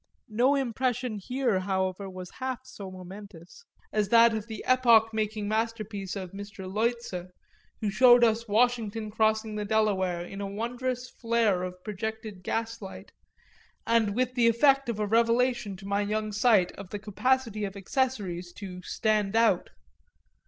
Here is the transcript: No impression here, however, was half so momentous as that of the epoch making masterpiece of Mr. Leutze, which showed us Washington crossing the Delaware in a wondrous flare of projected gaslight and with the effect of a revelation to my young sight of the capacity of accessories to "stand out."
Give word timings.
No 0.29 0.55
impression 0.55 1.19
here, 1.19 1.59
however, 1.59 2.09
was 2.09 2.31
half 2.39 2.61
so 2.63 2.89
momentous 2.89 3.63
as 3.93 4.09
that 4.09 4.33
of 4.33 4.47
the 4.47 4.65
epoch 4.65 5.13
making 5.13 5.47
masterpiece 5.47 6.15
of 6.15 6.31
Mr. 6.31 6.65
Leutze, 6.67 7.27
which 7.77 7.93
showed 7.93 8.23
us 8.23 8.47
Washington 8.47 9.11
crossing 9.11 9.53
the 9.57 9.63
Delaware 9.63 10.25
in 10.25 10.41
a 10.41 10.47
wondrous 10.47 11.07
flare 11.07 11.61
of 11.61 11.83
projected 11.83 12.41
gaslight 12.41 13.11
and 13.85 14.15
with 14.15 14.33
the 14.33 14.47
effect 14.47 14.89
of 14.89 14.99
a 14.99 15.05
revelation 15.05 15.77
to 15.77 15.85
my 15.87 16.01
young 16.01 16.31
sight 16.31 16.71
of 16.71 16.89
the 16.89 16.97
capacity 16.97 17.63
of 17.63 17.77
accessories 17.77 18.51
to 18.53 18.81
"stand 18.81 19.35
out." 19.35 19.69